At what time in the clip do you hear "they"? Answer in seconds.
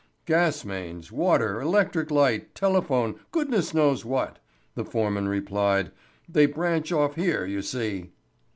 6.27-6.47